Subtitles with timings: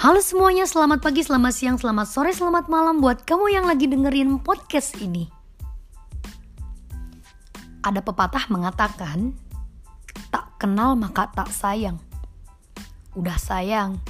[0.00, 4.40] Halo semuanya, selamat pagi, selamat siang, selamat sore, selamat malam buat kamu yang lagi dengerin
[4.40, 5.28] podcast ini.
[7.84, 9.36] Ada pepatah mengatakan,
[10.32, 12.00] tak kenal maka tak sayang.
[13.12, 14.00] Udah sayang,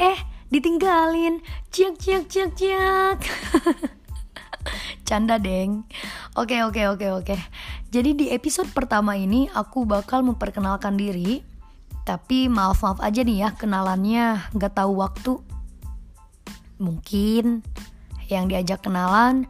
[0.00, 0.16] eh
[0.48, 3.18] ditinggalin, ciak ciak ciak ciak.
[5.04, 5.84] Canda deng.
[6.40, 7.36] Oke oke oke oke.
[7.92, 11.44] Jadi di episode pertama ini aku bakal memperkenalkan diri
[12.04, 15.40] tapi maaf-maaf aja nih ya kenalannya gak tahu waktu.
[16.76, 17.64] Mungkin
[18.28, 19.48] yang diajak kenalan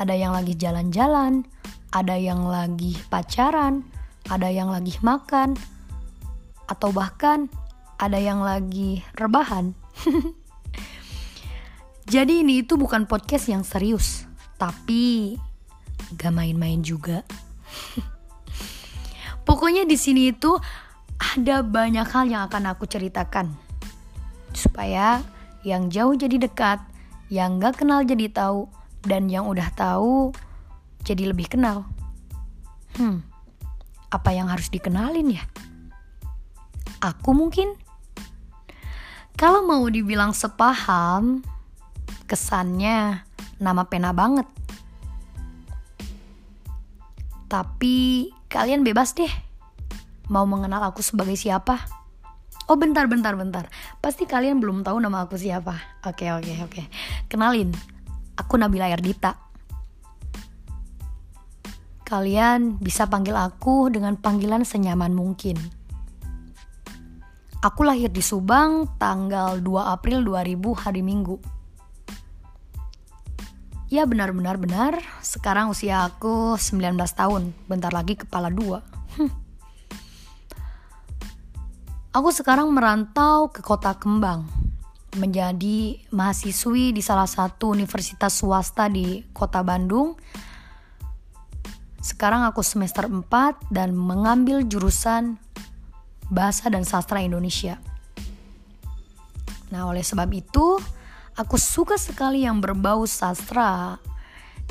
[0.00, 1.44] ada yang lagi jalan-jalan,
[1.92, 3.84] ada yang lagi pacaran,
[4.32, 5.60] ada yang lagi makan,
[6.72, 7.52] atau bahkan
[8.00, 9.76] ada yang lagi rebahan.
[12.10, 14.24] Jadi ini itu bukan podcast yang serius,
[14.56, 15.36] tapi
[16.16, 17.20] gak main-main juga.
[19.46, 20.56] Pokoknya di sini itu
[21.20, 23.52] ada banyak hal yang akan aku ceritakan
[24.56, 25.20] supaya
[25.62, 26.80] yang jauh jadi dekat,
[27.28, 28.66] yang gak kenal jadi tahu,
[29.04, 30.32] dan yang udah tahu
[31.04, 31.84] jadi lebih kenal.
[32.96, 33.20] Hmm,
[34.08, 35.44] apa yang harus dikenalin ya?
[37.00, 37.76] Aku mungkin.
[39.36, 41.40] Kalau mau dibilang sepaham,
[42.28, 43.24] kesannya
[43.56, 44.44] nama pena banget.
[47.48, 49.49] Tapi kalian bebas deh
[50.30, 51.82] mau mengenal aku sebagai siapa?
[52.70, 53.66] Oh bentar bentar bentar.
[53.98, 55.74] Pasti kalian belum tahu nama aku siapa.
[56.06, 56.82] Oke oke oke.
[57.26, 57.74] Kenalin
[58.38, 59.36] Aku Nabila Erdita.
[62.06, 65.58] Kalian bisa panggil aku dengan panggilan senyaman mungkin.
[67.60, 71.36] Aku lahir di Subang tanggal 2 April 2000 hari Minggu.
[73.90, 77.52] Ya benar-benar benar Sekarang usia aku 19 tahun.
[77.66, 78.80] Bentar lagi kepala dua.
[82.10, 84.42] Aku sekarang merantau ke kota Kembang
[85.14, 90.18] menjadi mahasiswi di salah satu universitas swasta di kota Bandung.
[92.02, 95.38] Sekarang aku semester 4 dan mengambil jurusan
[96.26, 97.78] Bahasa dan Sastra Indonesia.
[99.70, 100.82] Nah, oleh sebab itu,
[101.38, 104.02] aku suka sekali yang berbau sastra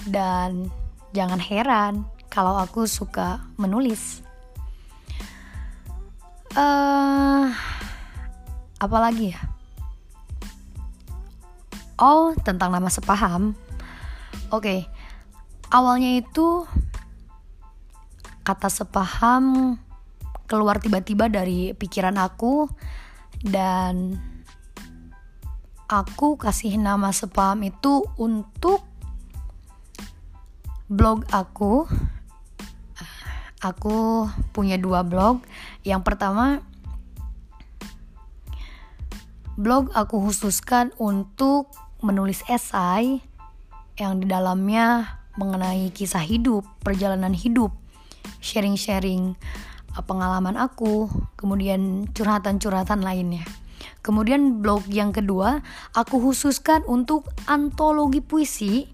[0.04, 0.68] dan
[1.16, 4.28] jangan heran kalau aku suka menulis
[6.56, 7.29] uh,
[8.80, 9.42] apa lagi ya
[12.00, 13.54] oh tentang nama sepaham
[14.50, 14.80] oke okay.
[15.70, 16.64] awalnya itu
[18.48, 19.78] kata sepaham
[20.50, 22.66] keluar tiba-tiba dari pikiran aku
[23.46, 24.18] dan
[25.86, 28.82] aku kasih nama sepaham itu untuk
[30.90, 31.86] blog aku
[33.60, 35.44] aku punya dua blog.
[35.84, 36.64] Yang pertama,
[39.60, 41.68] blog aku khususkan untuk
[42.00, 43.20] menulis esai
[44.00, 47.76] yang di dalamnya mengenai kisah hidup, perjalanan hidup,
[48.40, 49.36] sharing-sharing
[50.00, 53.44] uh, pengalaman aku, kemudian curhatan-curhatan lainnya.
[54.00, 55.60] Kemudian blog yang kedua,
[55.92, 58.88] aku khususkan untuk antologi puisi,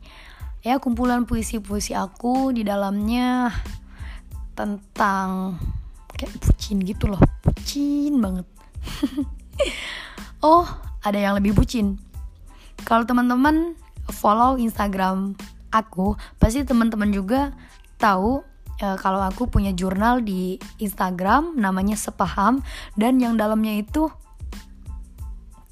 [0.65, 3.53] ya kumpulan puisi-puisi aku di dalamnya
[4.57, 5.61] tentang
[6.09, 8.47] kayak bucin gitu loh bucin banget
[10.45, 10.69] oh
[11.01, 11.97] ada yang lebih bucin.
[12.85, 13.73] Kalau teman-teman
[14.13, 15.33] follow Instagram
[15.73, 17.49] aku pasti teman-teman juga
[17.97, 18.45] tahu
[18.77, 22.61] e, kalau aku punya jurnal di Instagram namanya sepaham
[22.93, 24.05] dan yang dalamnya itu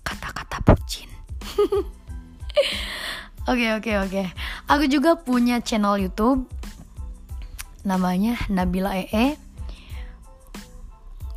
[0.02, 1.10] kata-kata bucin.
[3.44, 4.24] Oke oke oke.
[4.72, 6.48] Aku juga punya channel YouTube
[7.84, 9.36] namanya Nabila EE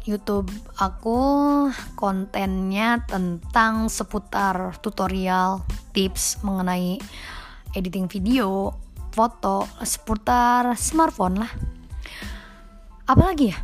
[0.06, 0.46] YouTube
[0.78, 1.18] aku
[1.98, 7.02] kontennya tentang seputar tutorial tips mengenai
[7.74, 8.70] editing video,
[9.10, 11.50] foto, seputar smartphone lah.
[13.10, 13.58] Apalagi ya?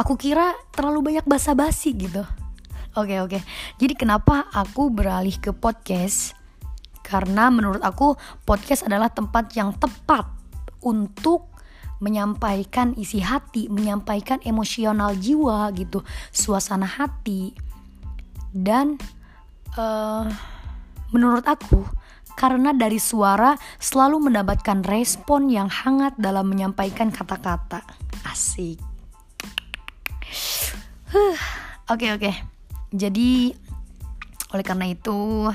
[0.00, 2.24] Aku kira terlalu banyak basa-basi gitu.
[2.96, 3.44] Oke oke.
[3.76, 6.32] Jadi kenapa aku beralih ke podcast?
[7.04, 8.16] Karena menurut aku
[8.48, 10.24] podcast adalah tempat yang tepat
[10.80, 11.55] untuk
[11.98, 17.56] menyampaikan isi hati, menyampaikan emosional jiwa gitu, suasana hati.
[18.52, 19.00] Dan
[19.76, 20.24] uh,
[21.12, 21.84] menurut aku
[22.36, 27.80] karena dari suara selalu mendapatkan respon yang hangat dalam menyampaikan kata-kata.
[28.28, 28.76] Asik.
[31.16, 31.22] Oke
[31.86, 31.96] oke.
[31.96, 32.34] Okay, okay.
[32.92, 33.56] Jadi
[34.54, 35.50] oleh karena itu,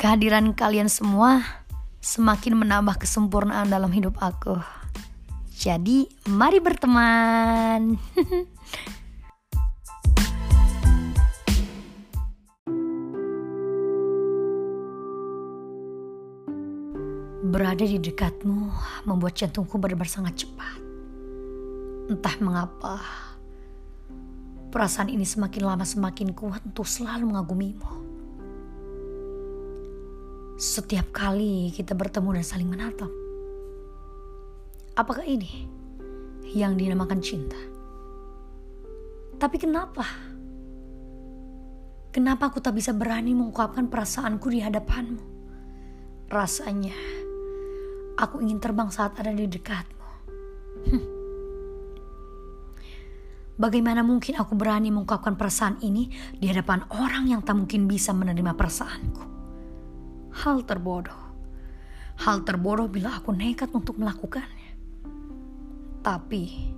[0.00, 1.44] kehadiran kalian semua
[2.00, 4.83] semakin menambah kesempurnaan dalam hidup aku.
[5.64, 7.96] Jadi, mari berteman.
[17.48, 18.68] Berada di dekatmu
[19.08, 20.84] membuat jantungku berdebar sangat cepat.
[22.12, 23.00] Entah mengapa,
[24.68, 28.04] perasaan ini semakin lama semakin kuat untuk selalu mengagumimu.
[30.60, 33.23] Setiap kali kita bertemu dan saling menatap,
[34.94, 35.68] apakah ini
[36.54, 37.58] yang dinamakan cinta?
[39.38, 40.06] Tapi kenapa?
[42.14, 45.34] Kenapa aku tak bisa berani mengungkapkan perasaanku di hadapanmu?
[46.30, 47.24] Rasanya
[48.14, 50.08] Aku ingin terbang saat ada di dekatmu.
[50.86, 51.04] Hm.
[53.58, 58.54] Bagaimana mungkin aku berani mengungkapkan perasaan ini di hadapan orang yang tak mungkin bisa menerima
[58.54, 59.24] perasaanku?
[60.30, 61.22] Hal terbodoh.
[62.22, 64.63] Hal terbodoh bila aku nekat untuk melakukannya.
[66.04, 66.68] Tapi,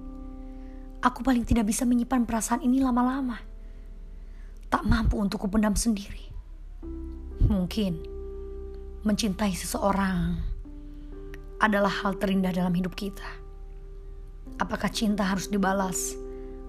[1.03, 3.43] aku paling tidak bisa menyimpan perasaan ini lama-lama.
[4.71, 6.31] Tak mampu untuk kupendam sendiri.
[7.51, 8.07] Mungkin
[9.03, 10.39] mencintai seseorang
[11.59, 13.27] adalah hal terindah dalam hidup kita.
[14.63, 16.15] Apakah cinta harus dibalas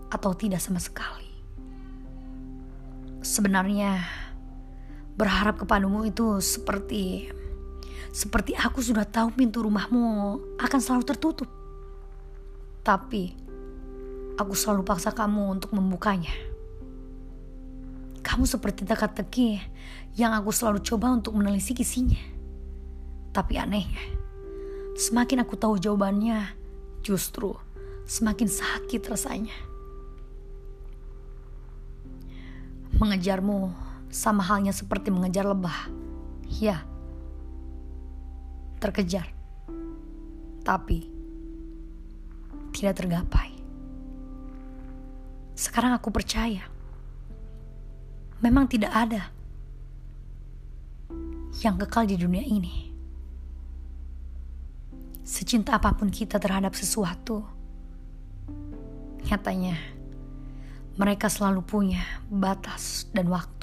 [0.10, 1.30] atau tidak sama sekali?
[3.21, 4.01] Sebenarnya
[5.13, 7.30] berharap kepadamu itu seperti
[8.10, 11.56] seperti aku sudah tahu pintu rumahmu akan selalu tertutup.
[12.88, 13.36] Tapi
[14.39, 16.31] aku selalu paksa kamu untuk membukanya.
[18.24, 19.60] Kamu seperti teka-teki
[20.16, 22.19] yang aku selalu coba untuk menelisik isinya.
[23.36, 24.00] Tapi anehnya,
[24.98, 26.57] Semakin aku tahu jawabannya,
[27.06, 27.54] justru
[28.10, 29.54] semakin sakit rasanya.
[32.98, 33.69] Mengejarmu
[34.10, 35.86] sama halnya seperti mengejar lebah.
[36.50, 36.81] Ya,
[38.81, 39.30] terkejar,
[40.66, 41.16] tapi
[42.77, 43.57] tidak tergapai.
[45.57, 46.62] Sekarang aku percaya,
[48.38, 49.33] memang tidak ada
[51.65, 52.94] yang kekal di dunia ini.
[55.25, 57.41] Secinta apa pun kita terhadap sesuatu,
[59.25, 59.74] nyatanya
[61.01, 63.56] mereka selalu punya batas dan waktu.